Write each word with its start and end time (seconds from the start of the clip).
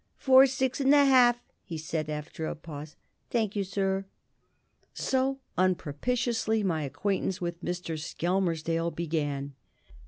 "Four, 0.17 0.47
six 0.47 0.81
and 0.81 0.95
a 0.95 1.05
half," 1.05 1.39
he 1.63 1.77
said, 1.77 2.09
after 2.09 2.47
a 2.47 2.55
pause. 2.55 2.95
"Thank 3.29 3.55
you, 3.55 3.63
Sir." 3.63 4.05
So, 4.95 5.37
unpropitiously, 5.59 6.63
my 6.63 6.81
acquaintance 6.81 7.39
with 7.39 7.63
Mr. 7.63 7.99
Skelmersdale 7.99 8.89
began. 8.95 9.53